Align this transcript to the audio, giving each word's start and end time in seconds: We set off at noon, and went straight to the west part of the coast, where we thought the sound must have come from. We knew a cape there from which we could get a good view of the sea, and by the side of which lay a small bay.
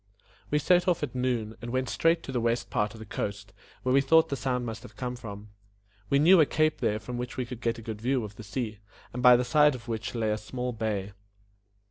We 0.49 0.57
set 0.57 0.87
off 0.87 1.03
at 1.03 1.13
noon, 1.13 1.55
and 1.61 1.69
went 1.69 1.87
straight 1.87 2.23
to 2.23 2.31
the 2.31 2.41
west 2.41 2.71
part 2.71 2.95
of 2.95 2.99
the 2.99 3.05
coast, 3.05 3.53
where 3.83 3.93
we 3.93 4.01
thought 4.01 4.29
the 4.29 4.35
sound 4.35 4.65
must 4.65 4.81
have 4.81 4.95
come 4.95 5.15
from. 5.15 5.49
We 6.09 6.17
knew 6.17 6.41
a 6.41 6.45
cape 6.47 6.79
there 6.79 6.97
from 6.99 7.19
which 7.19 7.37
we 7.37 7.45
could 7.45 7.61
get 7.61 7.77
a 7.77 7.83
good 7.83 8.01
view 8.01 8.23
of 8.23 8.35
the 8.35 8.41
sea, 8.43 8.79
and 9.13 9.21
by 9.21 9.35
the 9.35 9.45
side 9.45 9.75
of 9.75 9.87
which 9.87 10.15
lay 10.15 10.31
a 10.31 10.39
small 10.39 10.73
bay. 10.73 11.11